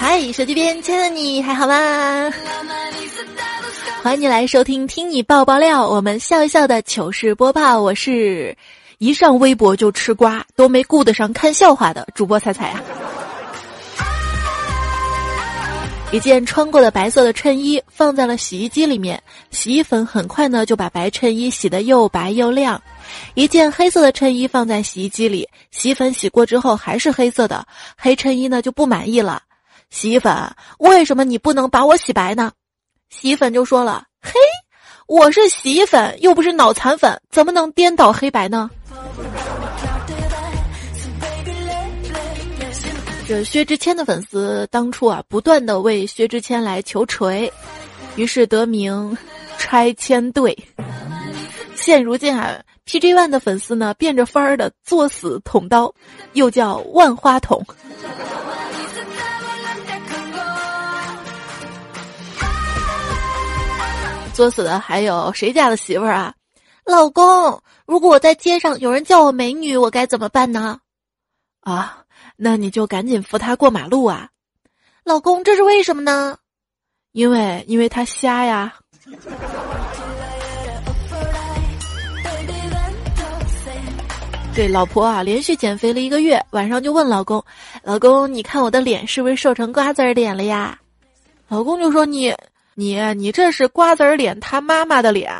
[0.00, 2.32] 嗨，手机边亲爱的你还好吗？
[4.02, 7.82] 欢迎你来收听《听你爆爆料》，我们笑一笑的糗事播报。
[7.82, 8.56] 我是
[8.96, 12.80] 一上微博就吃瓜，都没顾得上看笑话的主播彩彩啊。
[16.12, 22.82] 一件穿过的白色的衬衣放在了洗衣机里面，洗衣粉很快呢就把白衬衣洗得又白又亮。
[23.34, 27.66] 一件黑色的衬衣放在洗衣机里，洗衣粉洗过之后还是黑色的，
[27.98, 29.42] 黑衬衣呢就不满意了。
[29.90, 30.32] 洗衣粉，
[30.78, 32.52] 为什么你不能把我洗白呢？
[33.08, 34.32] 洗衣粉就说了：“嘿，
[35.08, 38.70] 我是洗衣粉，又不是脑残粉，怎么能颠倒黑白呢？”
[43.26, 47.52] 这薛之谦的粉丝当初啊，不断的为薛之谦来求锤，
[48.16, 49.16] 于是得名
[49.58, 50.56] 拆迁队。
[51.74, 55.92] 现如今啊，PG One 的粉丝呢，变着法儿的作死捅刀，
[56.32, 57.64] 又叫万花筒。
[64.40, 66.32] 作死的还有谁家的媳妇儿啊？
[66.86, 70.80] 老公，如果我在街上有人叫我美女，我该怎么办呢？
[71.60, 71.98] 啊？
[72.36, 74.30] 那你就赶紧扶他过马路啊，
[75.04, 76.38] 老公，这是为什么呢？
[77.12, 78.72] 因为因为他瞎呀。
[84.54, 87.44] 对，老婆啊，连续减肥了一个月，晚上就问老公
[87.84, 90.78] ：“老公，你看我的脸是不是瘦成瓜子脸了呀？”
[91.46, 92.34] 老公就说：“你
[92.80, 95.30] 你你这是瓜子脸他妈妈的脸，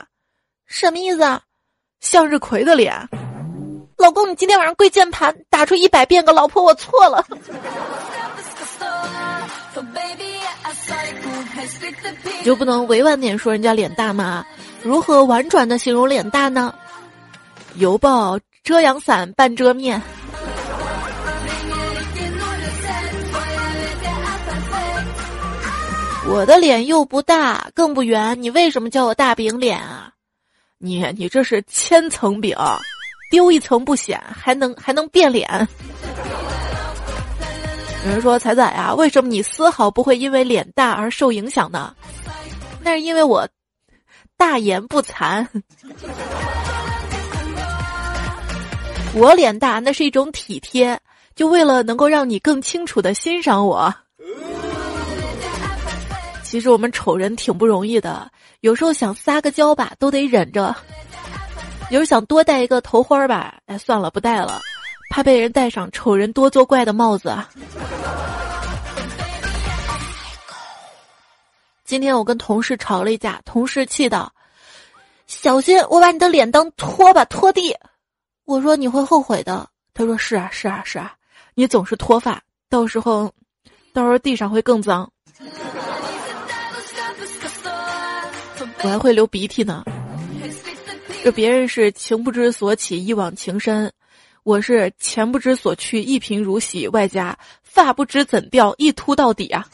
[0.66, 1.40] 什么意思啊？
[1.98, 2.94] 向日葵的脸。”
[3.96, 7.24] 老公，你今天晚上跪键盘，打出一百遍个“老婆，我错了”。
[12.40, 14.44] 你就不能委婉点说人家脸大吗？
[14.82, 16.74] 如何婉转的形容脸大呢？
[17.76, 20.02] 犹抱遮阳伞半遮面。
[26.32, 30.12] 我的脸又不大，更不圆，你为什么叫我大饼脸啊？
[30.78, 32.56] 你你这是千层饼。
[33.30, 35.48] 丢一层不显，还能还能变脸。
[38.04, 41.94] 有人说彩彩啊，为什么你丝毫不会因为脸大而受影响呢？
[42.82, 43.46] 那是因为我
[44.36, 45.46] 大言不惭。
[49.14, 50.98] 我脸大那是一种体贴，
[51.36, 53.94] 就为了能够让你更清楚的欣赏我。
[56.50, 58.28] 其实我们丑人挺不容易的，
[58.58, 60.74] 有时候想撒个娇吧，都得忍着。
[61.90, 63.60] 有人想多戴一个头花吧？
[63.66, 64.60] 哎，算了，不戴了，
[65.10, 67.38] 怕被人戴上“丑人多作怪”的帽子！
[71.84, 74.32] 今天我跟同事吵了一架，同事气道
[75.28, 77.72] ：“小心我把你的脸当拖把拖地。”
[78.44, 81.14] 我说：“你会后悔的。”他说：“是啊，是啊，是啊，
[81.54, 83.30] 你总是脱发，到时候，
[83.92, 85.08] 到时候地上会更脏，
[88.82, 89.84] 我还会流鼻涕呢。
[91.22, 93.88] ”这别人是情不知所起，一往情深；
[94.42, 99.68] 我是钱不知所去，一贫如洗，外加发不知怎掉，一秃到底啊！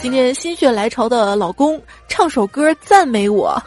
[0.00, 3.60] 今天心血来潮的老公唱首歌赞美我，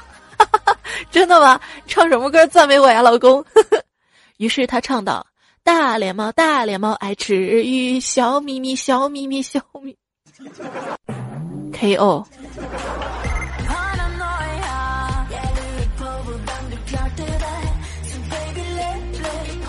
[1.12, 1.60] 真的吗？
[1.86, 3.44] 唱什么歌赞美我呀，老公？
[4.38, 5.28] 于是他唱道
[5.64, 9.98] ：“大脸猫，大脸猫爱吃鱼，笑眯眯，笑眯眯，笑眯。”
[11.80, 12.26] K.O.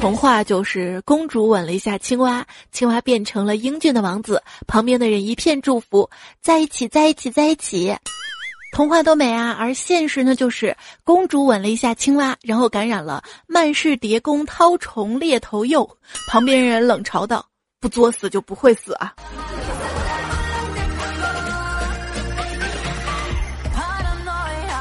[0.00, 6.10] 童话就是公主吻了一下青蛙，青蛙变成了英俊的王子，旁边的人一片祝福，
[6.41, 7.94] 在一起，在一起，在一起。
[8.72, 9.54] 童话多美啊！
[9.59, 15.88] 而现实呢，就是公主吻了一下青蛙，然后感染了曼氏蝶弓绦虫裂头蚴，
[16.26, 17.47] 旁边人冷嘲道
[17.78, 19.15] ：“不作死就不会死啊！”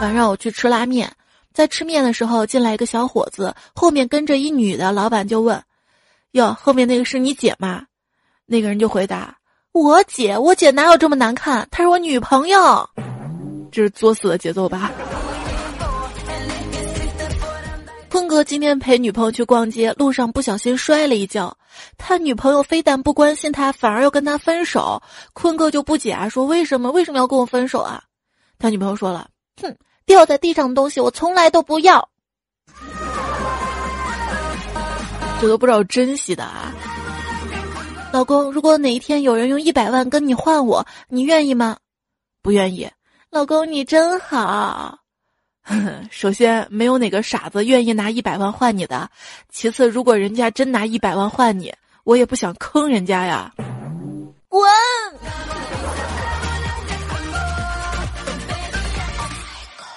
[0.02, 1.12] 晚上我去吃拉面。
[1.54, 4.92] 在吃面的时候，进来一个小伙子，后面跟着一女的。
[4.92, 5.62] 老板就问
[6.32, 7.86] ：“哟，后面那个是你姐吗？”
[8.46, 9.36] 那个人就回答
[9.74, 11.68] ：“我姐，我姐哪有这么难看？
[11.70, 12.90] 她是我女朋友。”
[13.72, 14.92] 这是作死的节奏吧？
[18.10, 21.56] 坤哥今天陪女朋友去逛街，路上不小心摔了一跤，
[21.98, 25.02] 他女朋友非但不关心他，反而要跟他分手。
[25.34, 26.90] 坤哥就不解啊，说：“为什么？
[26.92, 28.02] 为什么要跟我分手啊？”
[28.58, 29.28] 他女朋友说了
[29.62, 29.76] ：“哼。”
[30.06, 32.10] 掉在地上的东西，我从来都不要。
[35.40, 36.74] 这都不知道珍惜的啊！
[38.12, 41.78] 老公，如果哪一天有人用一百万跟你换我，你愿意吗？
[42.42, 42.90] 不愿意。
[43.30, 44.98] 老公，你真好。
[46.10, 49.10] 首先，没有哪个傻子愿意拿一百万换你的。
[49.50, 51.72] 其次，如果人家真拿一百万换你，
[52.04, 53.54] 我也不想坑人家呀。
[54.48, 54.68] 滚！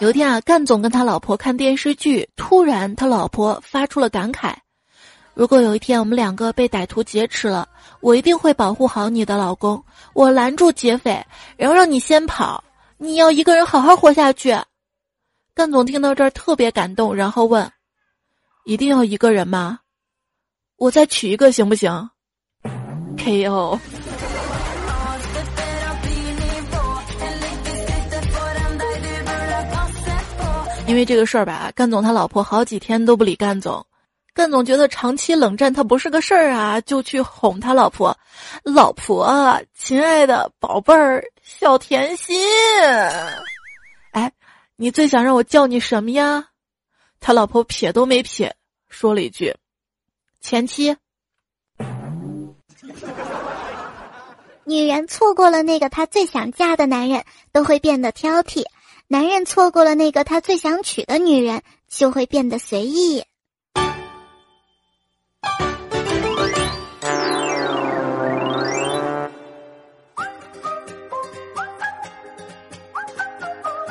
[0.02, 4.52] 有一天啊，干总跟他老婆看电视剧，突然他老婆发出了感慨
[5.32, 7.68] ：“如果有一天我们两个被歹徒劫持了，
[8.00, 11.24] 我一定会保护好你的老公，我拦住劫匪，
[11.56, 12.64] 然后让你先跑，
[12.98, 14.58] 你要一个人好好活下去。”
[15.54, 17.70] 干总听到这儿特别感动，然后问
[18.66, 19.78] ：“一定要一个人吗？
[20.78, 22.10] 我再娶一个行不行
[23.16, 23.78] ？”K.O.
[30.92, 33.86] 因为这个事儿吧，干总他老婆好几天都不理干总，
[34.34, 38.14] 干总觉得长期冷战他不是个事儿啊，就去哄他老婆
[38.62, 42.36] ：“老婆，亲爱的宝贝儿，小甜心，
[44.10, 44.30] 哎，
[44.76, 46.48] 你最想让我叫你什么呀？”
[47.20, 48.54] 他老婆撇都没撇，
[48.90, 49.56] 说了一句
[50.42, 50.94] ：“前妻。”
[54.64, 58.62] 女人错过了那个她最想嫁的男人，都会变得挑剔。
[59.12, 63.22] 男人错过了那个他最想娶的女人，就会变得随意。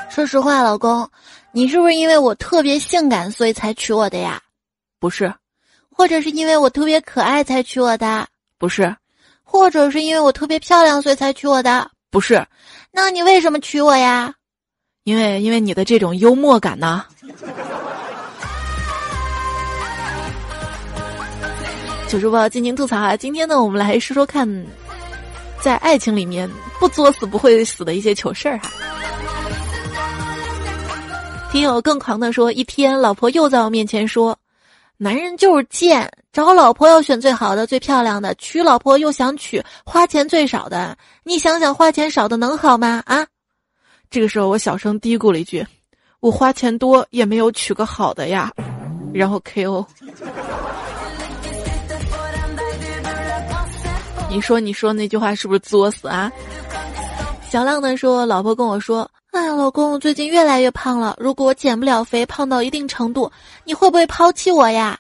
[0.10, 1.08] 说实话，老公，
[1.52, 4.42] 你是不是因为我特别性感，所以才娶我的呀？
[5.00, 5.32] 不是，
[5.96, 8.28] 或者是因为我特别可爱才娶我的？
[8.58, 8.96] 不是，
[9.44, 11.92] 或者是因为我特别漂亮，所以才娶我的？
[12.10, 12.44] 不是，
[12.90, 14.34] 那你为什么娶我呀？
[15.04, 17.04] 因为因为你的这种幽默感呢，
[22.08, 23.18] 糗主播尽情吐槽啊！
[23.18, 24.48] 今天呢，我们来说说看，
[25.60, 26.48] 在爱情里面
[26.80, 28.70] 不作死不会死的一些糗事儿哈。
[31.52, 34.38] 听友更狂的说，一天老婆又在我面前说，
[34.98, 43.02] 男人就是贱，找老婆要选最好的、最漂亮的，娶老婆又想娶花钱最少的，你想想花钱少的能好吗？
[43.08, 43.26] 啊？
[44.12, 45.66] 这个时候，我小声嘀咕了一句
[46.20, 48.52] ：“我花钱多也没有娶个好的呀。”
[49.14, 49.88] 然后 K.O.
[54.30, 56.30] 你说你说那句话是不是作死啊？
[57.50, 63.32] 小浪呢说：“老婆跟我说，哎，老公最近越来越胖了，如果我减不了肥，胖到一定程度，
[63.64, 65.00] 你会不会抛弃我呀？”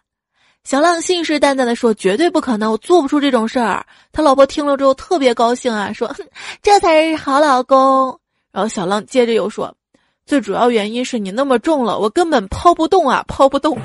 [0.63, 6.15] 小浪信誓旦旦的说：“绝对不可能，我做不出这种事儿。”他老婆听了之后特别高兴啊，说
[6.63, 8.17] ：“这才是好老公。”
[8.51, 9.73] 然后小浪接着又说
[10.25, 13.77] ：“最主要原因是你那么重了，我根本抛不动啊，抛不动。”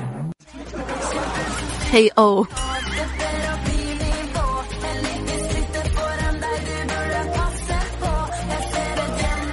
[1.89, 2.45] K.O.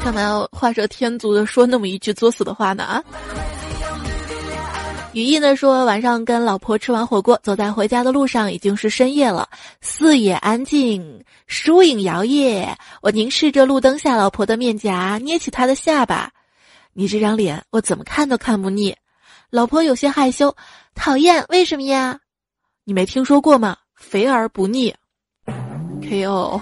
[0.04, 2.84] 干嘛要画蛇添足的说那么一句作死的话呢？
[2.84, 3.02] 啊！
[5.14, 9.48] 雨意呢说，晚上跟老婆吃完火锅，走在回家的路上，已经是深夜了，
[9.80, 12.74] 四野安静，树影摇曳。
[13.00, 16.32] 我凝视着路灯下老婆的面颊，捏起她的下巴，
[16.94, 18.96] 你这张脸我怎么看都看不腻。
[19.50, 20.56] 老婆有些害羞，
[20.96, 22.18] 讨厌，为什么呀？
[22.82, 23.76] 你没听说过吗？
[23.94, 24.92] 肥而不腻。
[26.02, 26.60] K.O.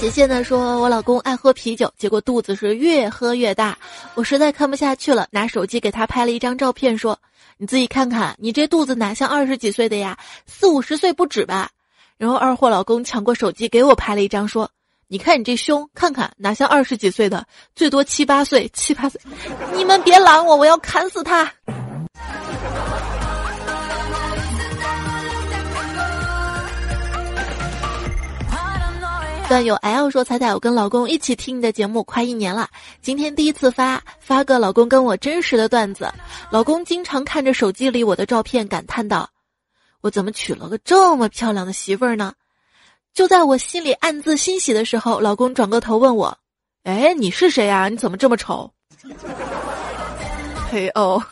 [0.00, 3.76] 斜线的说：“我老公爱喝啤酒，结果肚子是越喝越大，
[4.14, 7.18] 我实在看不下去了，拿手机给他拍了一张照片，说：
[7.56, 10.16] 你自己看看，你这肚子哪像二十几岁的呀？
[10.46, 11.70] 四五十岁不止吧？
[12.16, 14.70] 然后二货老公抢过手机给我拍了一张，说：
[15.08, 19.20] 你看你这胸，看看哪像二十几岁的，最多七八岁，七八岁，
[19.74, 21.52] 你们别拦我，我要砍死他。”
[29.48, 32.68] 段友 L 说：“彩彩，我跟老公一起听你的节目快一年了，
[33.00, 36.12] 今天第一次发，发个老公跟我真实的段子。
[36.50, 39.30] 老公经常看着手机里我的照片，感叹道：
[40.02, 42.34] 我怎么娶了个这么漂亮的媳妇儿呢？
[43.14, 46.36] 就在我心里暗自欣喜的时候，老公转过头问我：
[46.82, 47.88] 哎，你是谁呀？
[47.88, 48.70] 你怎么这么丑？
[50.70, 51.22] 嘿哦。”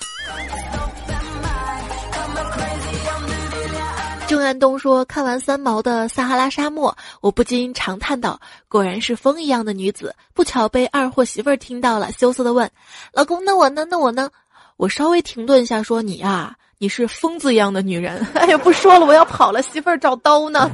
[4.37, 8.39] 郑安东说：“看完三毛的《撒哈拉沙漠》，我不禁长叹道：
[8.69, 10.15] 果然是风一样的女子。
[10.35, 12.71] 不巧被二货媳妇儿听到了，羞涩的问：
[13.15, 13.87] 老公，那我呢？
[13.87, 14.29] 那我呢？
[14.77, 18.23] 我稍微停顿一下，说：你呀，你是疯子一样的女人。
[18.37, 20.71] 哎呀，不说了，我要跑了，媳妇儿找刀呢。”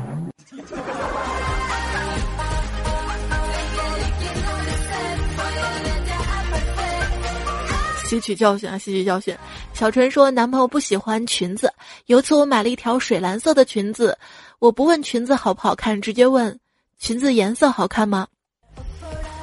[8.12, 8.76] 吸取教训啊！
[8.76, 9.35] 吸取教训。
[9.73, 11.73] 小纯说，男朋友不喜欢裙子。
[12.04, 14.19] 有次我买了一条水蓝色的裙子，
[14.59, 16.61] 我不问裙子好不好看，直接问
[16.99, 18.26] 裙子颜色好看吗？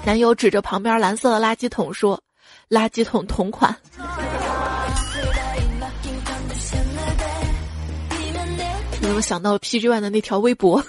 [0.06, 2.22] 男友指着旁边蓝色的垃圾桶说
[2.70, 3.76] ：“垃圾桶同款。”
[9.02, 10.80] 让我想到了 PG One 的那条微博。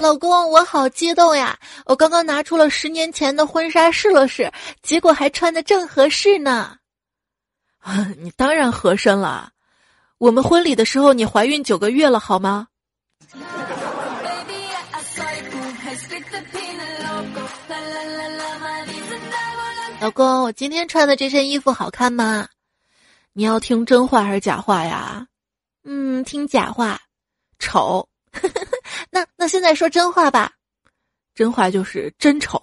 [0.00, 1.58] 老公，我好激动呀！
[1.84, 4.50] 我刚刚拿出了十年前的婚纱试了试，
[4.82, 6.76] 结果还穿的正合适呢。
[7.80, 9.50] 啊，你当然合身了。
[10.18, 12.68] 我们婚礼的时候，你怀孕九个月了，好吗？
[20.00, 22.48] 老公，我今天穿的这身衣服好看吗？
[23.32, 25.26] 你要听真话还是假话呀？
[25.84, 27.00] 嗯，听假话，
[27.58, 28.08] 丑。
[29.10, 30.52] 那那现在说真话吧，
[31.34, 32.62] 真话就是真丑。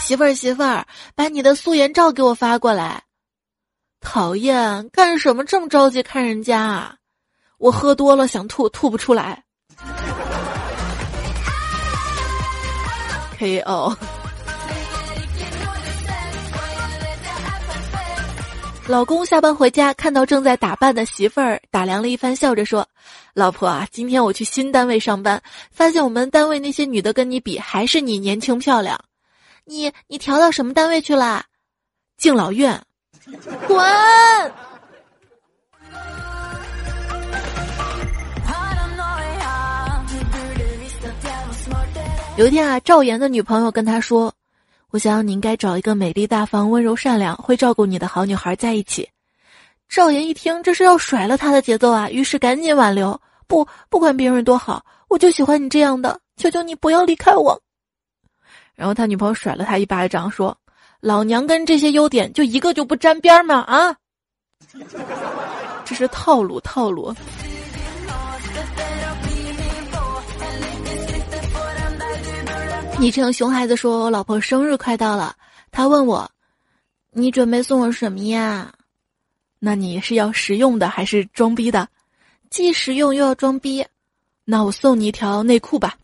[0.00, 3.02] 媳妇儿媳妇儿，把你的素颜照给我发过来。
[4.00, 6.96] 讨厌，干什么这么着急看人家啊？
[7.58, 9.44] 我喝多了想吐，吐不出来。
[13.38, 13.96] K.O.
[18.92, 22.86] 老公下班回家，看到正在打扮的媳妇儿，打量了一番，笑着说
[23.32, 29.00] ：“老婆啊，今天我去新单位上班，发现我们单位那些女的跟你比，还是你年轻漂亮。
[29.64, 31.42] 你你调到什么单位去了？
[32.18, 32.78] 敬老院，
[33.66, 33.82] 滚！”
[42.36, 44.34] 有一天啊，赵岩的女朋友跟他说。
[44.92, 49.08] 我想你应该找一个美丽大方、温柔善良、会照顾你的好女孩在一起。
[49.88, 53.18] 赵岩一听，这是要甩了他的节奏啊，于是赶紧挽留
[53.48, 57.58] ：“不，不管别人多好，我就喜欢你这样的，求求你不要离开我。”
[58.76, 60.54] 然后他女朋友甩了他一巴掌，说
[61.00, 63.60] ：“老娘跟这些优点就一个就不沾边吗？
[63.62, 63.96] 啊，
[65.86, 67.14] 这是套路，套路。”
[73.02, 75.34] 昵称熊孩子说：“我老婆生日快到了，
[75.72, 76.30] 他问我，
[77.10, 78.72] 你准备送我什么呀？
[79.58, 81.88] 那你是要实用的还是装逼的？
[82.48, 83.84] 既实用又要装逼，
[84.44, 85.96] 那我送你一条内裤吧。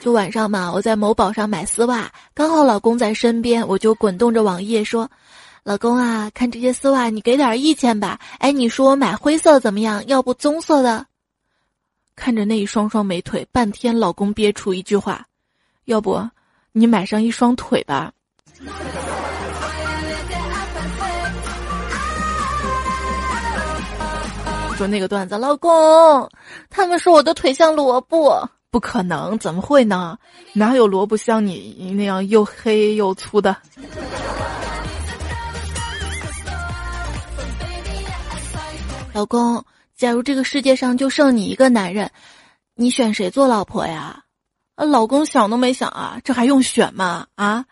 [0.00, 5.10] 就晚上嘛，我在某宝上买丝袜，刚好老公在身边，我就滚动着网页说：
[5.64, 8.18] 老公啊，看这些丝袜，你给点意见吧。
[8.38, 10.02] 哎，你说我买灰色怎么样？
[10.06, 11.04] 要不棕色的？”
[12.22, 15.26] 看着那一双双美腿，半天，老公憋出一句话
[15.86, 16.22] ：“要不
[16.70, 18.12] 你买上一双腿吧。”
[24.78, 26.30] 说那个段子，老公，
[26.70, 30.16] 他们说我的腿像萝卜，不可能，怎么会呢？
[30.52, 33.56] 哪有萝卜像你那样又黑又粗的？
[39.12, 39.64] 老公。
[40.02, 42.10] 假如这个世界上就剩你一个男人，
[42.74, 44.24] 你选谁做老婆呀？
[44.74, 47.28] 啊，老公想都没想啊，这还用选吗？
[47.36, 47.64] 啊，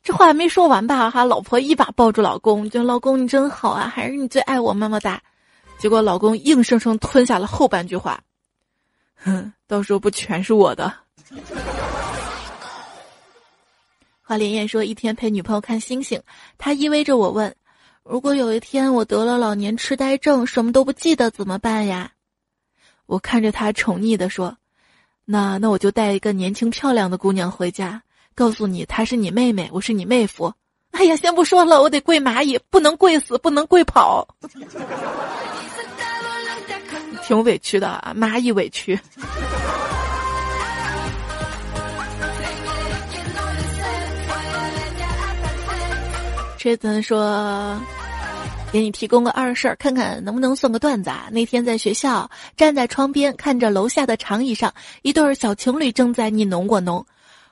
[0.00, 1.10] 这话还没说完吧？
[1.10, 5.20] 哈，老婆一把抱住老公，就老公你真好啊，还是你最爱我，么么哒。
[5.80, 8.20] 结果老公硬生生吞下了后半句话，
[9.16, 10.94] 哼，到时候不全是我的。
[14.22, 16.22] 华莲艳说，一天陪女朋友看星星，
[16.56, 17.52] 他依偎着我问。
[18.10, 22.12] 如果有一天我得了老年痴呆症，什么都不记得怎么办呀？
[23.04, 24.56] 我看着他宠溺的说
[25.26, 28.02] ：“那那我就带一个年轻漂亮的姑娘回家，
[28.34, 30.54] 告诉你她是你妹妹，我是你妹夫。
[30.92, 34.26] ”哎呀，先不说了，我得跪蚂蚁，不能跪死，不能跪跑，
[37.24, 38.98] 挺委屈的啊，蚂蚁委屈。
[46.56, 47.78] 吹子说。
[48.70, 51.28] 给你提供个二事儿，看看能不能算个段子啊？
[51.32, 57.06] 那天在学校，站在窗边看着楼下的长椅上，一对小情侣正在你侬我侬，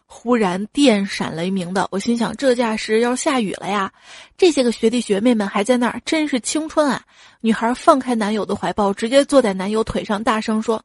[0.04, 3.90] 忽然电闪雷鸣的，我心想这架势要下雨了呀！
[4.37, 7.02] 这些个学弟学妹们还在那儿，真是青春啊！
[7.40, 10.82] 女孩放开男友的怀抱，直接坐在男友腿上，大声说：“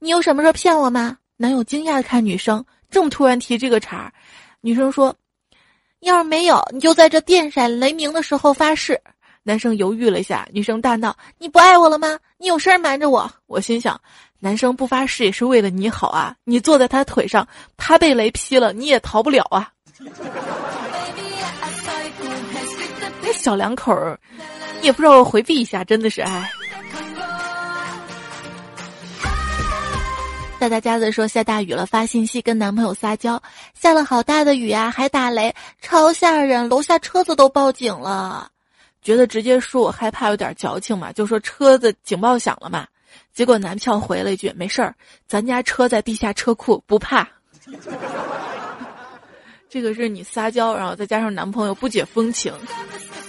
[0.00, 4.12] 你有什么事儿骗我吗？”男友惊讶的看女生，这么突然提这个茬儿，
[4.60, 5.14] 女生说
[6.00, 9.00] ：“要是没有，你就在这电闪雷鸣的时候发誓。”
[9.44, 12.18] 男生犹豫了一下，女生大闹：“你不爱我了吗？
[12.38, 14.00] 你有事儿瞒着我？”我心想，
[14.38, 16.34] 男生不发誓也是为了你好啊！
[16.44, 17.46] 你坐在他腿上，
[17.76, 19.70] 他被雷劈了，你也逃不了啊！
[23.34, 24.18] 小两口儿
[24.82, 26.50] 也不知道回避一下，真的是哎。
[30.60, 33.42] 大大家子说下大雨了，发信息跟男朋友撒娇，
[33.74, 38.48] 下了好大的雨啊，还打雷，超吓人，楼下车子都报警了。
[39.02, 42.86] 觉得直接说我害怕有点矫情嘛，就说车子警报响了嘛。
[43.34, 44.94] 结果男票回了一句：“没事儿，
[45.26, 47.28] 咱家车在地下车库，不怕。
[49.68, 52.52] ”这个是你撒娇，然后再加上男朋友不解风情。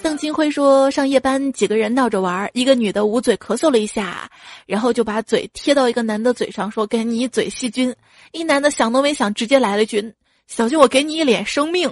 [0.02, 4.30] 邓清辉说：“上夜班，几个人闹着玩儿，一个女的捂嘴咳嗽了一下，
[4.66, 7.96] 然后就把嘴贴到一个男的嘴上，说给你一嘴细菌。
[8.34, 10.14] 一男的想都没想，直接来了一句：
[10.48, 11.90] 小心我给你一脸生命。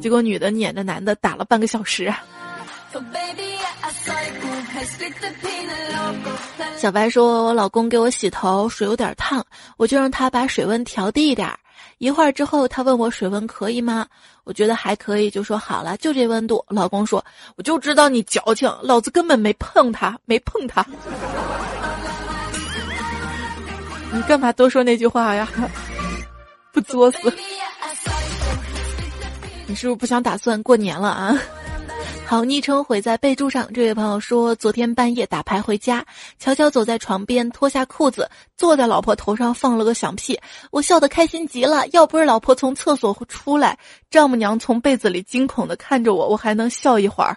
[0.00, 2.12] 结果女的撵着男的打了半个小时。”
[6.76, 9.44] 小白说：“我老公给我洗头，水有点烫，
[9.76, 11.48] 我就让他把水温调低一点。
[11.98, 14.06] 一会儿之后，他问我水温可以吗？
[14.44, 16.64] 我觉得还可以，就说好了，就这温度。
[16.68, 17.24] 老公说：
[17.56, 20.84] 我就知道你矫情，老子根本没碰他，没碰他。
[24.12, 25.48] 你干嘛多说那句话呀？
[26.70, 27.18] 不作死？
[29.66, 31.36] 你是不是不想打算过年了啊？”
[32.26, 33.70] 好，昵称毁在备注上。
[33.72, 36.04] 这位朋友说，昨天半夜打牌回家，
[36.38, 40.40] 悄悄走在床边，脱下裤子，坐在老婆头上放了个响屁，
[40.72, 41.86] 我笑得开心极了。
[41.88, 43.78] 要不是老婆从厕所出来，
[44.10, 47.36] 丈母娘从被子里惊恐地看着我，我还能笑一会儿。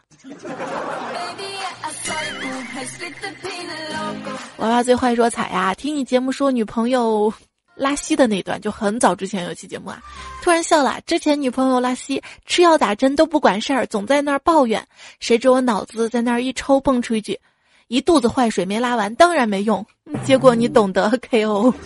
[4.58, 7.32] 娃娃最坏说彩呀，听你节目说女朋友。
[7.78, 10.02] 拉稀的那段就很早之前有期节目啊，
[10.42, 11.00] 突然笑了。
[11.06, 14.86] 之前女朋友拉稀，吃药打针都不管事儿，总在那儿抱怨。
[15.20, 17.40] 谁知我脑子在那儿一抽，蹦出一句
[17.88, 19.86] ：“一肚子坏水没拉完，当然没用。”
[20.26, 21.74] 结果你懂得 KO。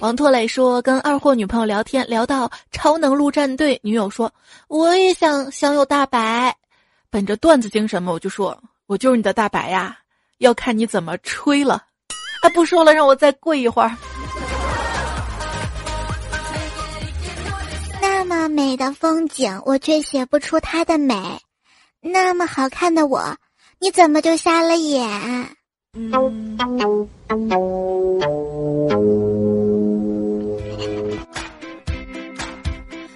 [0.00, 4.30] 王拓磊说，跟二货女朋友聊天，聊到超能陆战队，女友说
[4.68, 6.54] ：“我也想享有大白。”
[7.10, 9.96] 本着段子精神嘛，我就说：“我就是你的大白呀。”
[10.38, 11.82] 要看你怎么吹了，
[12.42, 12.48] 啊！
[12.54, 13.90] 不说了，让我再跪一会儿。
[18.02, 21.16] 那么美的风景，我却写不出它的美；
[22.00, 23.34] 那么好看的我，
[23.78, 25.08] 你怎么就瞎了眼？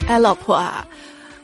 [0.07, 0.87] 哎，老婆啊，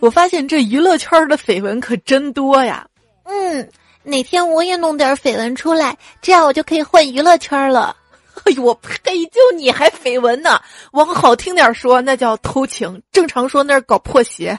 [0.00, 2.88] 我发现这娱乐圈的绯闻可真多呀。
[3.24, 3.68] 嗯。
[4.06, 7.94] 哪天我也弄点绯闻出来，这样我就可以混娱乐圈了。
[8.44, 9.24] 哎呦我呸！
[9.26, 10.60] 就你还绯闻呢？
[10.92, 14.56] 往好听点说，那叫偷情；正常说，那是搞破鞋。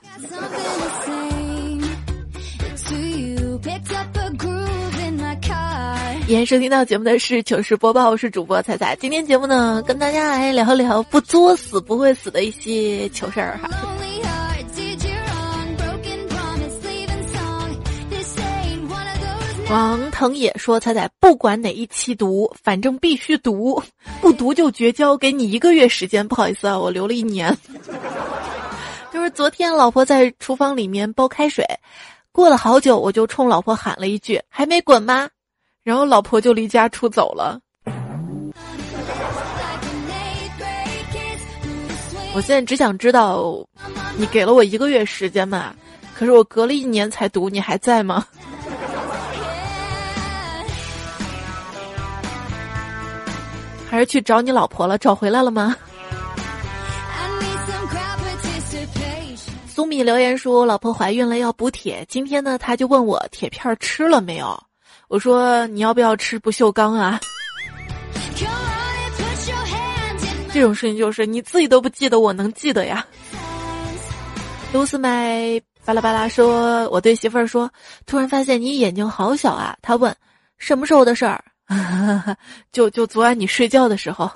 [6.27, 8.97] 延收听到节目的是糗事播报，我是主播彩彩。
[8.97, 13.69] 今天节目呢，跟大家来聊一聊不作死不会死的一些糗事儿哈。
[19.69, 23.83] 王腾也说：“彩彩，不管哪一期读，反正必须读，
[24.21, 25.17] 不读就绝交。
[25.17, 27.53] 给你一个月时间，不好意思啊，我留了一年。
[29.11, 31.65] 就是昨天，老婆在厨房里面煲开水，
[32.31, 35.27] 过了好久，我就冲老婆喊了一句：‘还没滚吗？’
[35.83, 37.59] 然后老婆就离家出走了。
[42.33, 43.67] 我现在只想知道，
[44.15, 45.75] 你给了我一个月时间嘛？
[46.15, 48.25] 可是我隔了一年才读，你还在吗？”
[53.89, 54.97] 还是去找你老婆了？
[54.97, 55.75] 找回来了吗？
[59.67, 62.03] 苏米留言说：“老婆怀孕了，要补铁。
[62.09, 64.59] 今天呢，他就问我铁片吃了没有。
[65.07, 67.19] 我说你要不要吃不锈钢啊？
[70.51, 73.05] 这种事情就是你自己都不记得，我能记得呀。”
[74.73, 77.71] 卢斯麦巴拉巴拉说：“我对媳妇儿说，
[78.05, 80.13] 突然发现你眼睛好小啊。”他问
[80.57, 81.41] ：“什么时候的事儿？”
[82.71, 84.31] 就就昨晚你睡觉的时候，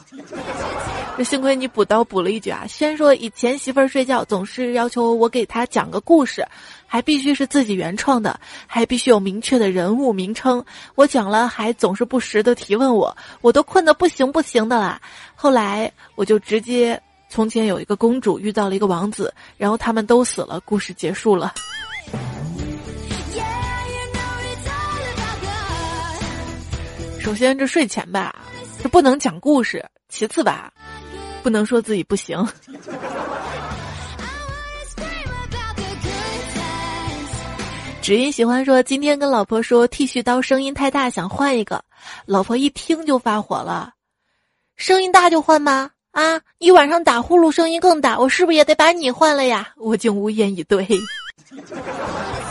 [1.18, 2.66] 这幸亏你补刀补了一句啊。
[2.68, 6.46] 先说以前媳妇儿睡觉总是要求我给她讲个故事，
[6.86, 10.64] 还必须是自己原创的，还必须有明确的人物名称。
[10.96, 15.02] 我讲了还总是不时的提问我，我都困得不行不行的啦。
[15.34, 21.54] 后来我就直接，从前有一个公主遇到了一个王子，然后他们都死了，故事结束了。
[27.22, 28.34] 首先，这睡前吧，
[28.82, 29.80] 这不能讲故事；
[30.10, 30.74] 其次吧，
[31.44, 32.44] 不能说自己不行。
[38.02, 41.84] 只因喜欢说，今天跟老婆说剃须刀声音太大，想换一个。
[42.26, 43.94] 老婆一听就发火了
[44.76, 45.92] ：“声音大就换吗？
[46.10, 50.88] 啊，一晚上打呼噜声音更大，我是不是也得把你换了呀？”我竟无言以对。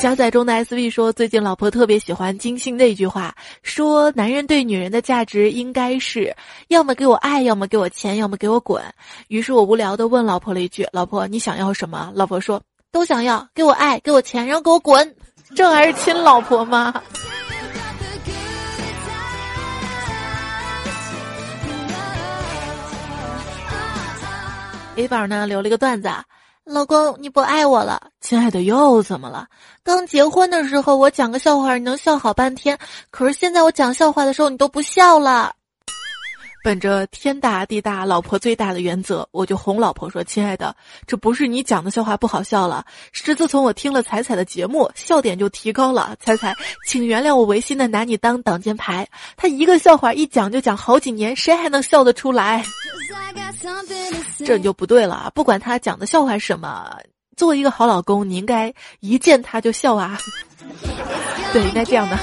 [0.00, 6.34] 加载中的 SV 说，最近老婆特别喜欢金星的一句话，说男人对女人的价值应该是
[6.68, 8.82] 要么给我爱，要么给我钱，要么给我滚。
[9.28, 15.14] 于是我无聊的问老婆了一句：“老婆，你想要什么？”老婆说：“都想要，给我爱，给我钱，然后给我滚。”
[15.54, 16.94] 这还是亲老婆吗
[24.96, 26.24] ？A 宝呢留了一个段子啊。
[26.70, 29.48] 老公，你不爱我了，亲爱的，又怎么了？
[29.82, 32.78] 刚结婚的时候，我讲个笑话，你能笑好半天，
[33.10, 35.52] 可是现在我讲笑话的时候，你都不笑了。
[36.62, 46.14] 本着天大地大老婆最大的原则，我就哄老婆说：“亲爱的，这不是你讲的笑话不好笑了，是自从我听了彩彩的节目，笑点就提高了。
[46.20, 46.54] 彩彩，
[46.86, 49.08] 请原谅我违心的拿你当挡箭牌。
[49.36, 52.62] 他一个笑话一讲就讲好几年，谁还能笑得出来？
[54.44, 55.32] 这就不对了。
[55.34, 56.94] 不管他讲的笑话什么，
[57.36, 60.18] 作为一个好老公，你应该一见他就笑啊。
[61.52, 62.18] 对，应该这样的。”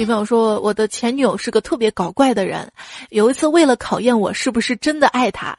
[0.00, 2.66] 女朋友说：“我的前女友是个特别搞怪的人。
[3.10, 5.54] 有一次，为了考验我是不是真的爱她，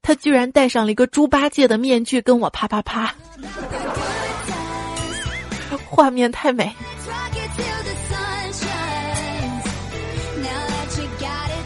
[0.00, 3.12] 她居然戴上了一个猪八戒的面具跟我啪啪啪，
[5.90, 6.70] 画面太美。”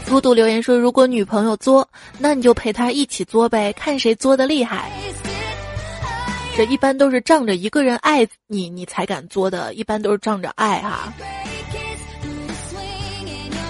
[0.09, 4.91] 孤独留言说：“如果女朋友作，那你就陪她一起作呗，看谁作的厉害。
[6.57, 11.13] 这一般都是仗着一个人爱你，你才敢作的，一般都是仗着爱哈。”啊，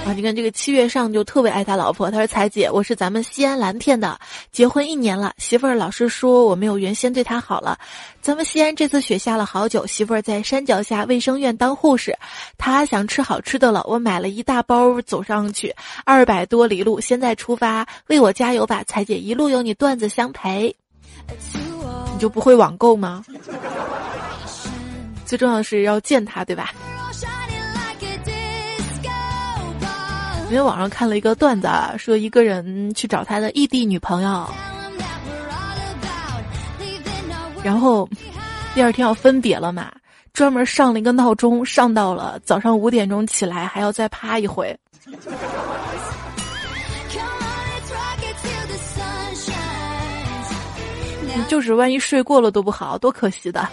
[0.05, 2.11] 啊你看这个七月上就特别爱他老婆。
[2.11, 4.19] 他说：“彩姐，我是咱们西安蓝天的，
[4.51, 7.75] 结婚一年了，媳妇儿老是说我没有原先对她好了。
[8.21, 12.15] 咱们西安这次雪下了好久，媳妇儿在山脚下卫生院当护士，
[12.55, 15.73] 她想吃好吃的了，我买了一大包走上去，
[16.05, 20.75] 二百多里路，现在出发，为我加油吧，彩姐，一路有你段子相陪。
[22.13, 23.25] 你就不会网购吗？
[25.25, 26.71] 最重要的是要见他，对吧？”
[30.49, 34.47] 因为网上看了一个段子，啊，说一个人去找他的异地女朋友，
[37.63, 38.07] 然后
[38.73, 39.91] 第二天要分别了嘛，
[40.33, 44.77] 专门上了一个闹钟，上到了早上五点钟起来，还要再趴一回。
[51.49, 53.67] 就是万一睡过了都不好，多可惜的。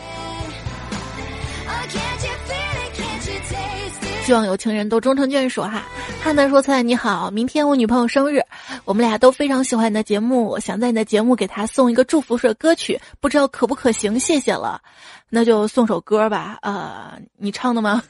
[4.24, 5.82] 希望有情人都终成眷属哈。
[6.22, 8.40] 汉南说：“菜你好，明天我女朋友生日，
[8.85, 14.18] 我们俩都非常喜欢你的节目，想在你的节目给她送一个祝福式歌曲，不知道可不可行？
[14.20, 14.80] 谢谢了，
[15.28, 16.56] 那就送首歌吧。
[16.62, 18.00] 呃，你唱的吗？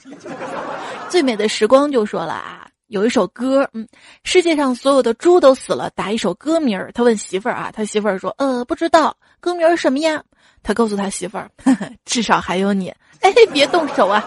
[1.08, 3.88] 最美的时光就说了啊，有一首歌，嗯，
[4.22, 6.92] 世界上所有的猪都死了，打一首歌名儿。
[6.92, 10.22] 他问媳妇儿啊，他媳妇儿说，呃，不知道歌名儿什么呀？
[10.62, 11.50] 他告诉他媳妇儿，
[12.04, 12.92] 至少还有你。
[13.20, 14.22] 哎，别动手啊。”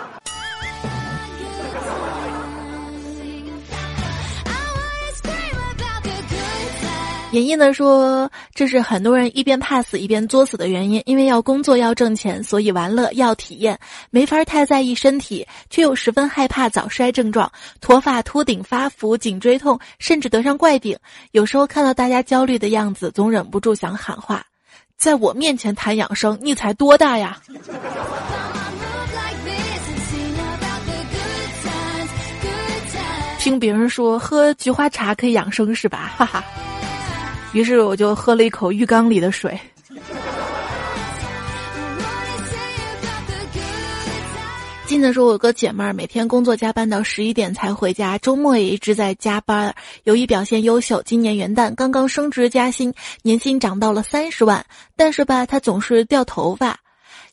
[7.35, 13.77] 演绎呢说，这是很多人一边怕死一边作死的原因，因为要工作要挣钱，所以玩乐要体验，
[14.09, 20.97] 没法太在意身体，却又十分害怕早衰症状，脱发、秃顶、发福、颈椎痛，甚至得上怪病。
[21.33, 24.41] 有时候看到大家焦虑的样子，总忍不住想喊话：
[24.97, 27.37] 在我面前谈养生，你才多大呀？
[33.39, 36.13] 听别人说喝菊花茶可以养生是吧？
[36.15, 36.41] 哈哈。
[37.55, 39.57] 于是我就喝了一口浴缸里的水。
[44.85, 54.65] 记得说，我有个姐妹儿每天工作加班到十一点才回家，周末也一直在加班，由于表现优秀，今年元旦刚刚升职加薪，年薪涨到了三十万。
[54.97, 56.77] 但是吧，她总是掉头发，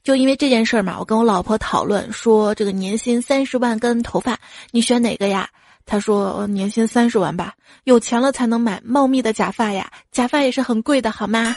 [0.05, 4.39] 就因为这件事儿嘛，我跟我老婆讨论说，这个年薪三十万跟头发，
[4.71, 5.49] 你选哪个呀？
[5.93, 7.53] 他说：“年薪三十万吧，
[7.85, 11.55] 有钱了才能买茂密的假发呀，假发也是很贵的，好吗？”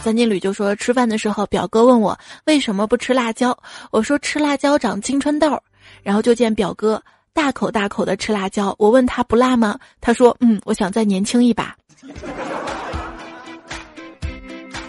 [0.00, 3.58] 三金旅就说：“吃饭的时候，表哥问我为什么不吃辣椒，
[3.90, 5.60] 我说吃辣椒长青春痘，
[6.04, 7.02] 然后就见表哥
[7.32, 9.76] 大口大口的吃辣椒，我问他不辣吗？
[10.00, 11.74] 他说：嗯，我想再年轻一把。”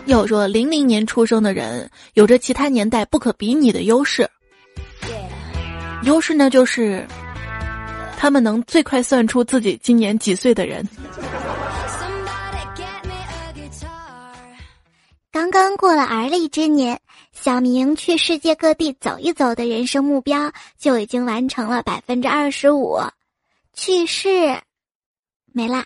[0.09, 4.27] 要说零零年出生的人有着其他年代不可比拟的优势，
[6.03, 7.07] 优势呢就是
[8.17, 10.83] 他们能最快算出自己今年几岁的人。
[15.31, 16.99] 刚刚过了而立之年，
[17.31, 22.97] 小明去世界各地走一走的人生目标就已经完成了百分之二十五。
[23.73, 24.57] 去世，
[25.53, 25.85] 没啦。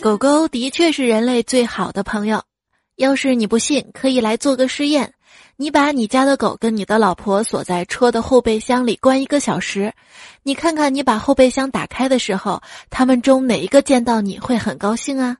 [0.00, 2.42] 狗狗的确是人类最好的朋友。
[2.96, 5.14] 要是你不信，可以来做个试验。
[5.56, 9.92] 你把你家的狗跟你的老婆锁在车的后备箱里关一个小时，
[10.42, 15.36] 你看看你把后备箱打开的时候，他们中哪一个见到你会很高兴啊？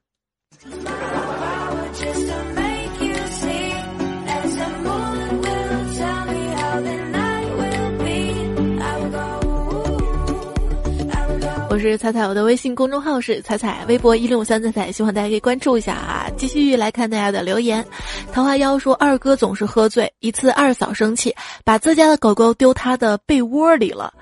[11.72, 16.30] 我是彩彩，我的微信公众号是彩彩，微博一六五三彩彩，希望大家可以关注一下啊。
[16.36, 17.82] 继续来看大家的留言。
[18.30, 24.12] 桃花妖说二哥总是喝醉，一次二嫂生气，把自家的狗狗丢他的被窝里了，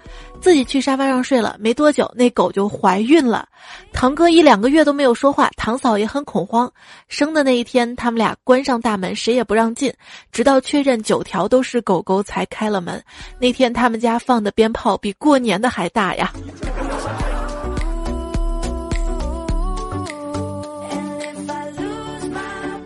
[0.41, 1.57] 自己去沙发上睡了。
[1.59, 3.49] 没多久，那狗就怀孕了。
[3.93, 6.73] 堂哥一两个月都没有说话，堂嫂也很恐慌。
[7.09, 9.93] 生的那一天，他们俩关上大门，谁也不让进，
[10.31, 13.03] 直到确认九条都是狗狗才开了门。
[13.41, 16.33] 那天他们家放的鞭炮比过年的还大呀。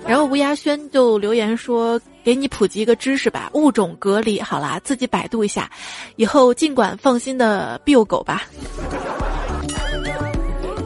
[0.06, 4.40] 然后吴亚轩就留言说：“给你普及一个知识吧，物种隔离。
[4.40, 5.70] 好啦，自己百度一下，
[6.16, 8.42] 以后尽管放心的遛狗吧。”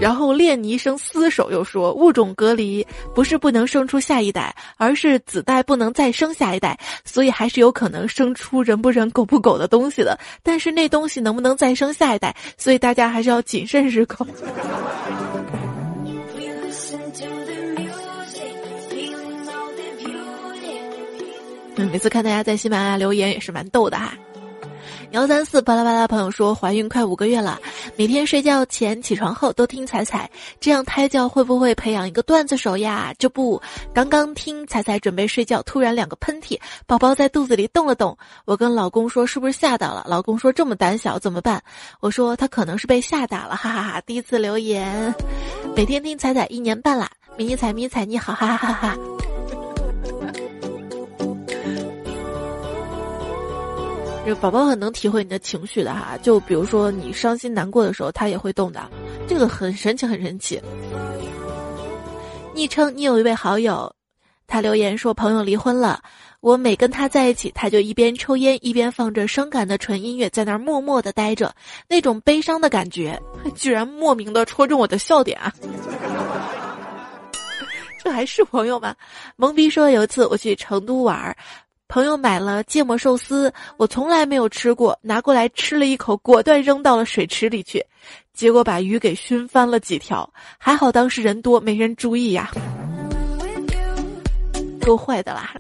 [0.01, 10.17] 然后练泥生厮守又说：“物种隔离不是不能生出下一代，而是子代不能再生下一代，所以还是有可能生出人不人狗不狗的东西的。
[10.45, 14.25] 但是那东西能不能再生下一代，所以大家还是要谨慎是狗。”
[21.87, 24.13] 每次看大家在喜马拉雅留言也是蛮逗的哈。
[25.13, 27.59] 幺三四巴拉巴拉朋友说怀孕快五个月了，
[27.97, 33.15] 每天睡觉前、起床后都听彩彩，这样胎教会不会培养一个段子手呀？
[33.19, 33.61] 这不，
[33.95, 38.17] 刚刚听彩彩准备睡觉，突然两个喷嚏，宝宝在肚子里动了动。
[38.45, 40.05] 我跟老公说是不是吓到了？
[40.07, 41.63] 老公说这么胆小怎么办？
[42.01, 44.01] 我说他可能是被吓到了，哈哈哈。
[44.03, 45.15] 第一次留言，
[45.75, 48.99] 每天听彩彩一年半啦，迷你彩迷彩你好，哈哈哈哈。
[54.29, 58.87] 这宝宝很能体会你的情绪的哈，就比如说你伤心难过的时候，他也会动的，
[59.27, 60.61] 这个很神奇，很神奇。
[62.55, 63.91] 昵称你有一位好友，
[64.47, 66.03] 他留言说朋友离婚了，
[66.41, 71.55] 我每跟他在一起，他就一边抽烟一边放着伤感的纯音乐，在那儿默默的待着，
[71.89, 73.19] 那种悲伤的感觉，
[73.55, 75.51] 居然莫名的戳中我的笑点啊！
[78.05, 78.95] 这还是朋友吗？
[79.39, 81.35] 懵逼说有一次我去成都玩。
[81.89, 87.83] 朋友买了芥末寿司，我从来没有吃过，拿过来吃了一口，果断扔到了水池里去，
[88.35, 90.31] 结果把鱼给熏翻了几条。
[90.59, 92.51] 还好当时人多，没人注意呀。
[94.83, 95.55] 够坏的啦！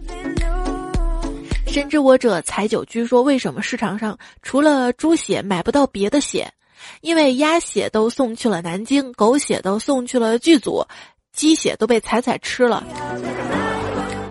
[1.67, 6.53] 深知我者采酒居说，为什么市场上除了猪血买不到别的血？
[7.01, 10.87] 因为鸭血都送去了南京，狗血都送去了剧组，
[11.33, 12.85] 鸡血都被彩彩吃了。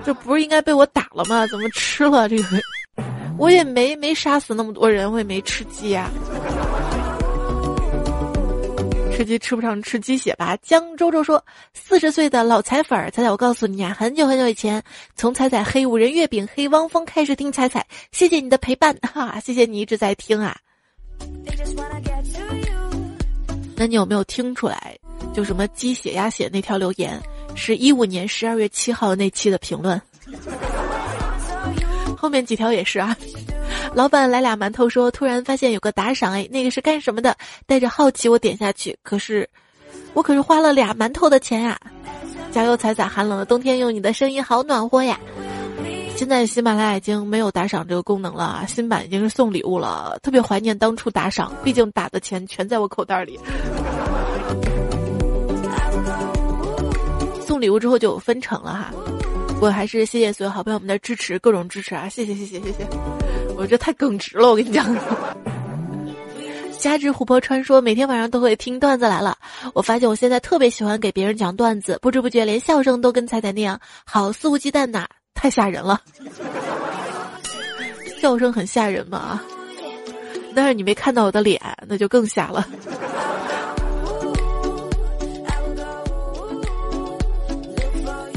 [0.08, 1.46] 这不是应该被我打了吗？
[1.48, 2.58] 怎么吃了这个？
[3.38, 6.10] 我也没没杀死那么多人，我也没吃鸡啊。
[9.14, 10.58] 吃鸡吃不上吃鸡血吧？
[10.62, 11.44] 江周周说
[11.76, 14.82] ：“四十岁的老彩粉儿，彩彩，我告诉你啊，很久很久以前，
[15.18, 20.56] 从彩彩黑五仁月饼、黑汪峰开始听彩彩，谢谢你的陪伴， 哈，谢谢你一直在听啊。
[23.76, 24.98] 那你有没有听出来？
[25.34, 27.22] 就什么鸡血鸭血那条留言？”
[27.58, 30.00] 是一五年十二月七号那期的评论，
[32.16, 33.18] 后面几条也是啊。
[33.94, 37.36] 老板来俩馒头，说突然发现有个打赏，哎，那个是干什么的？
[37.66, 39.50] 带着好奇我点下去，可是
[40.14, 41.78] 我可是花了俩馒头的钱呀！
[42.52, 43.06] 加油，彩彩！
[43.06, 45.20] 寒冷的冬天用你的声音好暖和呀！
[46.16, 53.40] 现在喜马拉雅已经没有打赏这个功能了啊，新版已经是送礼物了，特别怀念当初打赏，毕竟打的钱全在我口袋里。
[57.58, 58.94] 送礼物之后就有分成了哈，
[59.60, 62.08] 我还是谢谢所有好朋友们的支持，各种支持啊！
[62.08, 62.88] 谢谢谢谢谢谢，
[63.58, 64.86] 我这太耿直了，我跟你讲。
[66.78, 69.36] 加之琥珀川说每天晚上都会听段子来了，
[69.74, 76.00] 我发现我现在特别喜欢给别人讲段子，不知不觉连笑声都跟彩彩那样好肆无忌惮呐，太吓人了。
[78.22, 79.42] 笑声很吓人吗？
[80.54, 82.68] 但是你没看到我的脸，那就更吓了。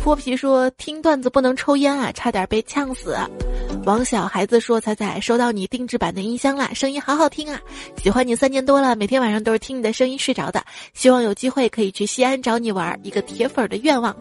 [0.03, 3.15] 脱皮说听段子不能抽烟啊，差点被呛死。
[3.85, 7.61] 王小孩子说：“彩彩收到你定制版的音箱啦，声音好好听啊！
[8.03, 10.65] 喜欢你三年多了，每天晚上都是听你的声音睡着的。
[10.95, 14.17] 希望有机会可以去西安找你玩，一个铁粉的愿望。”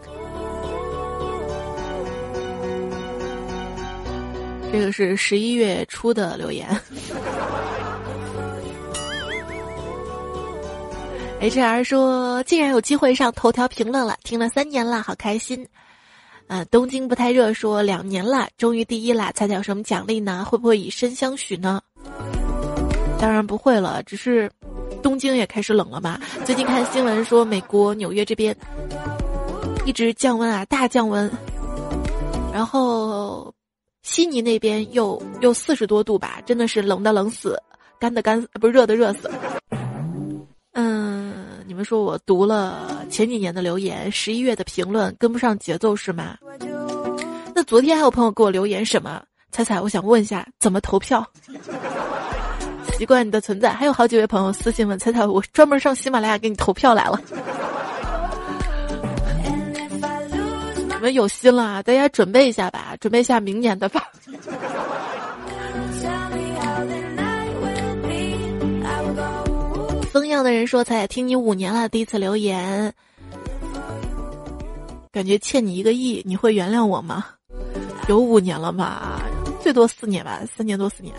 [4.71, 6.67] 这个是十一月初的留言。
[11.41, 15.65] H R 说：“竟然有机会上头条评论了，听了三年了，好开心。”
[16.47, 20.45] 嗯，东京不太热说两年了，终于第一了，猜猜有什么奖励呢？
[20.49, 21.81] 会不会以身相许呢？
[23.19, 24.51] 当然不会了，只是
[25.01, 26.19] 东京也开始冷了嘛。
[26.43, 28.55] 最近看新闻说，美国纽约这边
[29.85, 31.31] 一直降温啊，大降温，
[32.53, 33.53] 然后。
[34.01, 37.61] 悉尼那边又又四十多度吧，真的是冷的冷死，
[37.99, 39.29] 干的干，不是热的热死。
[40.81, 41.33] 嗯，
[41.67, 46.37] 你们说我读了前几年的留言，十一月的评论跟不上节奏是吗？
[47.53, 49.21] 那昨天还有朋友给我留言什么？
[49.51, 51.29] 彩彩，我想问一下，怎么投票？
[52.97, 57.19] 习惯你的存在，还有好几位朋友私信问彩彩，我专门上喜马拉雅给你投票来了。
[60.87, 64.09] 你们有心了，大家准备一下吧，准备一下明年的吧。
[70.11, 72.91] 风样的人说：“才听你五年了，第一次留言，
[75.11, 77.25] 感觉欠你一个亿，你会原谅我吗？
[78.07, 79.21] 有五年了吧，
[79.61, 81.13] 最多四年吧，三年多四年。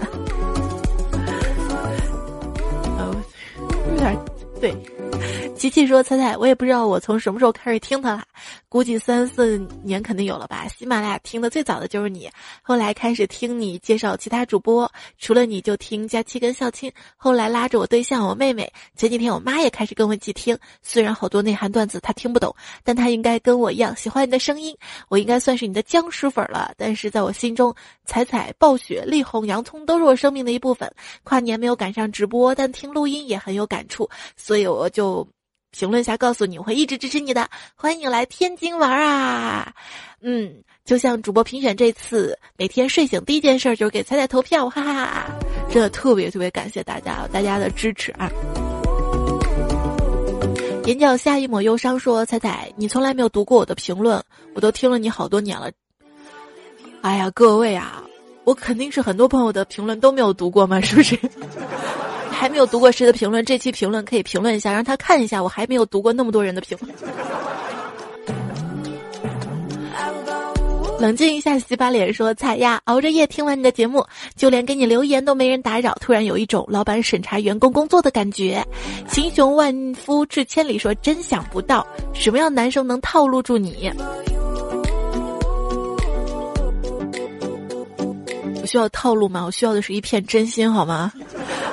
[3.90, 4.18] 有点
[4.60, 4.74] 对。”
[5.54, 8.24] 琪琪说：“彩彩，我也不知道我从什么时候开始听他了，
[8.70, 10.68] 估计三四年肯定有了吧。
[10.68, 12.30] 喜马拉雅听的最早的就是你，
[12.62, 20.56] 后来开始听你介绍其他主播，除了你就听佳期跟笑亲，后来拉着我对象我妹妹，前几天我妈也开始跟我一起听。
[20.82, 22.54] 虽然好多内涵段子她听不懂，
[22.84, 24.72] 但她应该跟我一样喜欢你的声音。
[25.08, 30.88] 我应该算是你的僵尸粉了，但是在我心中，彩彩、暴雪、力宏、洋葱都是我生命的一部分。
[31.24, 35.26] 跨年没有赶上直播，但听录音也很有感触，所以我就。”
[35.70, 37.48] 评论下告诉你，我会一直支持你的。
[37.76, 39.72] 欢迎你来天津玩啊！
[40.20, 40.52] 嗯，
[40.84, 45.26] 就像主播评选这次，每天睡醒第一件事就是给彩彩投票，哈哈哈！
[45.70, 48.30] 真的特别特别感谢大家，大家的支持啊！
[50.86, 54.20] 眼角下一抹忧伤说：“彩彩，你从来没有读过我的评论，
[54.54, 55.70] 我都听了你好多年了。
[57.02, 58.02] 哎呀，各位啊，
[58.42, 61.16] 我肯定是很多朋友的评论都没有读过嘛，是不是？”
[62.40, 65.42] 还没有读过谁的评论，这期评论可以评论一下，让他看一下。
[65.42, 66.90] 我还没有读过那么多人的评论。
[70.98, 74.02] 冷静一下，洗把脸，说：“彩呀，熬着夜听完你的节目，
[74.36, 78.66] 就连给你留言都没人打扰，突然有一种老板审查员工工作的感觉。”
[79.06, 83.92] 秦雄万夫至千里，说：“真想不到，什么样男生能套路住你？”
[88.60, 89.44] 我需要套路吗？
[89.44, 91.12] 我需要的是一片真心，好吗？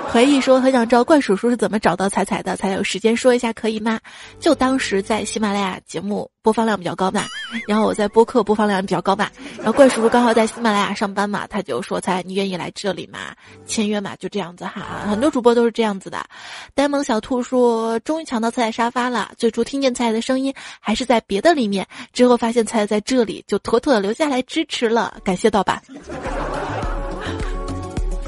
[0.10, 4.00] 回忆说很想知道怪叔叔是怎么找到彩彩的，才有时间说一下可以吗？
[4.40, 7.26] 就当时在喜马拉雅节目播放量比较高嘛，
[7.68, 13.36] 然后我在播客播放量比较高嘛，然后怪叔叔刚好在喜马拉雅上班嘛，他就说彩你愿意来这里吗？
[13.66, 16.26] 签约嘛，就这样子哈，很多主播都是这样子的。
[16.74, 25.84] 呆萌小兔说终于抢到彩彩沙发了，最初听见彩彩的声音还是在别的里面，之后发现彩彩在这里，就妥妥的留下来支持了，感谢盗版。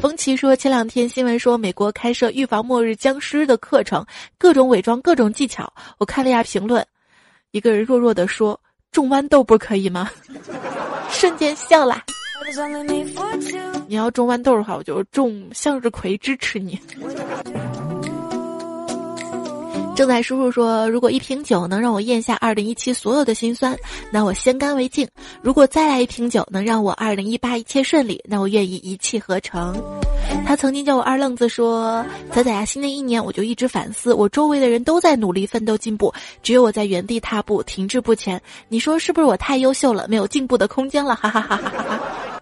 [0.01, 4.05] 冯琪说：“前两天新闻说美国开设预防末日僵尸的课程，
[4.37, 5.71] 各种伪装，各种技巧。
[5.97, 6.85] 我看了一下评论，
[7.51, 8.57] 一个人弱弱的说
[8.93, 10.09] ：‘种豌豆不可以吗？’
[11.11, 12.01] 瞬间笑了。
[13.87, 16.79] 你要种豌豆的话，我就种向日葵支持你。”
[19.99, 23.77] 正在叔叔说：“如果一瓶酒能让我咽下二零一七所有的辛酸，
[24.09, 25.05] 那我先干为敬；
[25.41, 29.75] 如果再来一瓶酒能让我二零一八一切顺利，那我愿意一气呵成。”
[30.47, 38.41] 他曾经叫我二愣子，说：“仔仔啊，新的一年我就一直反思，我周围的人都在努力奋斗进步，只有我在原地踏步停滞不前。
[38.69, 42.41] 你说是不是我太优秀了，没有进步的空间了？”哈哈哈哈哈哈。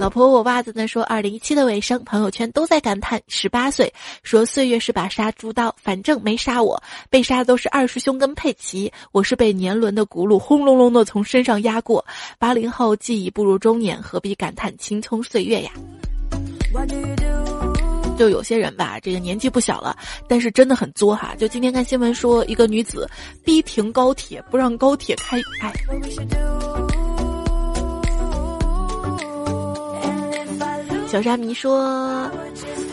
[0.00, 0.88] 老婆，我袜子呢？
[0.88, 3.92] 说二零一七的尾声，朋友圈都在感叹十八岁，
[4.22, 12.02] 说岁月是把杀猪刀，反正没杀我，被杀的都是二师兄跟佩奇，我是被年轮的轱辘轰隆隆的从身上压过。
[12.38, 15.70] 八零后既已步入中年，何必感叹青葱岁月呀？
[18.18, 19.94] 就有些人吧，这个年纪不小了，
[20.26, 21.34] 但是真的很作哈。
[21.36, 23.06] 就今天看新闻说，一个女子
[23.44, 25.70] 逼停高铁，不让高铁开，哎。
[31.10, 32.30] 小沙弥说：“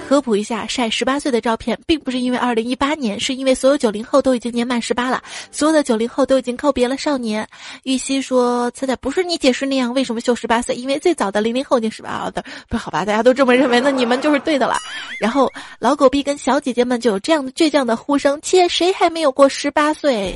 [0.09, 7.47] 科普一下，晒十八岁的照片，并不是因为二零一八年，是因为所有九零后都已经年满十八了，所有的九零后都已经告别了少年。
[7.84, 10.76] 玉溪说：“彩彩不是你解释那样，为什么秀十八岁？
[10.76, 13.05] 因为最早的零零后已经十八了的，不好吧？
[13.05, 14.78] 大家都这么认为，那你们就是对的了。
[15.20, 15.47] 然后
[15.78, 20.34] 老狗逼跟小姐姐们就有这样的倔强的呼声：切，谁还没有过十八岁？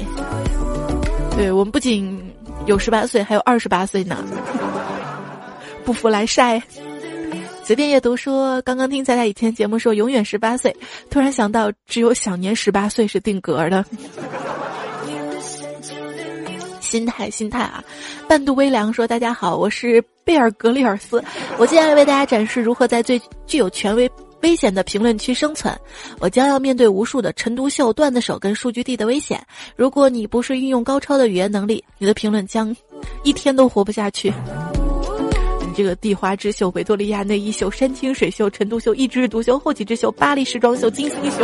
[1.35, 2.31] 对我们不仅
[2.67, 4.23] 有十八岁，还有二十八岁呢。
[5.83, 6.61] 不服来晒。”
[7.71, 10.75] 随便阅读说，刚刚听咱俩以前节目说永远十八岁，
[11.09, 13.85] 突然想到只有小年十八岁是定格的。
[16.81, 17.81] 心态，心态啊！
[18.27, 21.23] 半度微凉说：“大家好，我是贝尔格里尔斯，
[21.57, 23.17] 我接下来为大家展示如何在最
[23.47, 24.11] 具有权威、
[24.41, 25.73] 危险的评论区生存。
[26.19, 29.41] 我将要面对无数的陈独秀、段子手跟数据帝的危险。
[29.77, 32.75] 如果你不是运用高超的语言能力，你的评论将
[33.23, 34.33] 一天都活不下去。”
[35.81, 41.43] 这个地花之秀、维多利亚内衣秀、山清水秀、陈独秀、一枝独秀、后起之秀、巴黎时装秀、金星秀。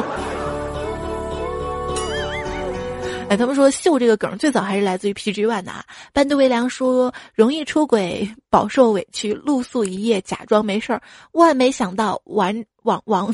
[3.30, 5.84] 哎，他们说秀这个梗最早还是来自于 PG One 的啊。
[6.14, 11.02] 班杜维良说容易出轨，饱受委屈，露宿一夜，假装没事儿。
[11.32, 13.34] 万没想到，王王王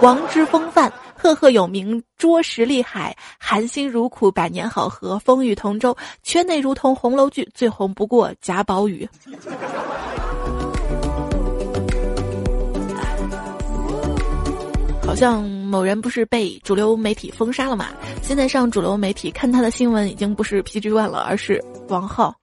[0.00, 9.06] 王之风范，赫赫有名，捉实厉害，含辛茹苦，百年好合，风雨同舟，圈内如同红楼剧，最红不过贾宝玉。
[15.04, 17.88] 好像某人不是被主流媒体封杀了嘛？
[18.22, 22.34] 现在上主流媒体看他的新闻已经不是 PG One 了，而是王浩。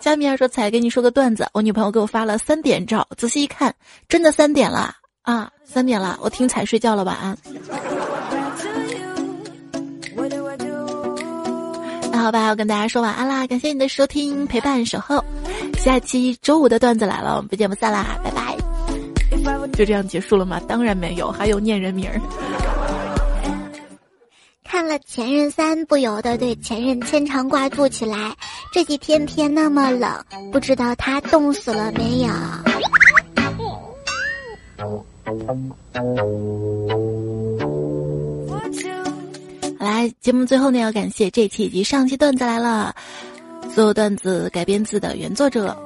[0.00, 3.74] 加米尔说：“彩给你说个段子，我女朋友给我发了三点照，仔细一看，
[4.08, 4.94] 真的三点了
[5.28, 5.50] 啊！
[5.62, 7.36] 三点了，我听彩睡觉了，晚安。”
[12.10, 15.22] 那好吧，我跟大家说晚安啦，感谢你的收听、陪伴、守候。
[15.76, 18.56] 下期周五的段子来了，我们不见不散啦，拜拜。
[19.74, 20.58] 就这样结束了吗？
[20.66, 22.18] 当然没有，还有念人名儿。
[24.64, 28.34] 看了《前任三》，不由得对前任牵肠挂肚起来。
[28.72, 30.10] 这几天天那么冷，
[30.50, 32.30] 不知道他冻死了没有？
[35.28, 35.34] 好
[39.78, 42.94] 来，节目最后呢，要感谢这期以及上期段子来了，
[43.74, 45.76] 所有段子改编自的原作者。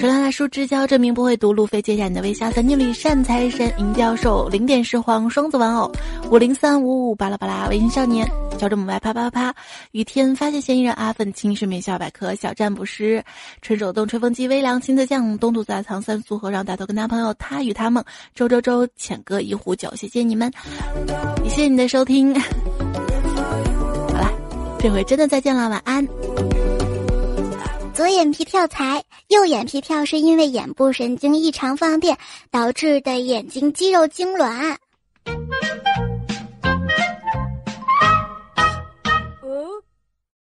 [0.00, 1.50] 手拉大叔之交，证明不会读。
[1.52, 5.90] 路飞接下你的微笑，三经理善财神，银教授，零点石皇，双子玩偶，
[6.30, 8.28] 五零三五五巴拉巴拉，微信少年，
[8.58, 9.54] 乔治母外啪啪啪，
[9.92, 13.24] 雨天发现嫌疑人阿粉，青是名校百科，小占卜师，
[13.62, 20.52] 纯手动吹风机，微凉亲自酱，东土在藏三苏和让大头跟男朋友他与他梦，周周周，浅歌一壶酒，谢谢你们，
[21.44, 22.34] 谢谢你的收听。
[22.34, 22.40] 好
[24.18, 24.30] 了，
[24.78, 26.06] 这回真的再见了，晚安。
[27.94, 32.18] 左眼皮跳财，右眼皮跳是因为眼部神经异常放电
[32.50, 34.76] 导致的眼睛肌肉痉挛。